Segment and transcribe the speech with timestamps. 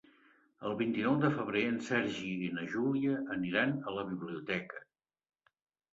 [0.67, 4.85] El vint-i-nou de febrer en Sergi i na Júlia aniran a la biblioteca.